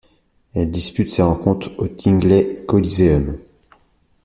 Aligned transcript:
Elle 0.55 0.71
dispute 0.71 1.11
ses 1.11 1.21
rencontres 1.21 1.73
au 1.77 1.87
Tingley 1.87 2.63
Coliseum. 2.67 3.37